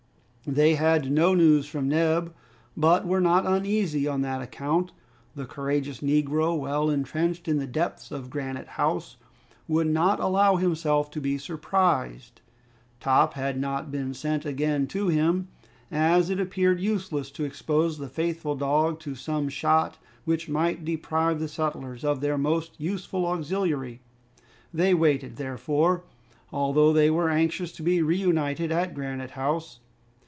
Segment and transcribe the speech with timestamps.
[0.43, 2.33] They had no news from Neb,
[2.75, 4.91] but were not uneasy on that account.
[5.35, 9.17] The courageous Negro, well entrenched in the depths of Granite House,
[9.67, 12.41] would not allow himself to be surprised.
[12.99, 15.47] Top had not been sent again to him,
[15.91, 21.39] as it appeared useless to expose the faithful dog to some shot which might deprive
[21.39, 24.01] the settlers of their most useful auxiliary.
[24.73, 26.03] They waited, therefore,
[26.51, 29.81] although they were anxious to be reunited at Granite House.